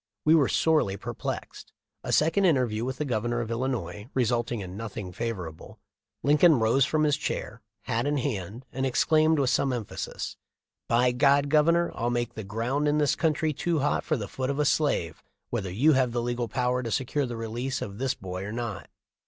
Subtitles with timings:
[0.25, 1.73] We were sorely perplexed.
[2.03, 5.77] A second interview with the Governor of Illinois resulting in nothing favorable
[6.23, 10.37] Lincoln rose from his chair, hat in hand, and ex claimed with some emphasis:
[10.87, 14.49] "By God, Governor, I'll make the ground in this country too hot for the foot
[14.49, 18.15] of a slave, whether you have the legal power to secure the release of this
[18.15, 18.89] boy or not."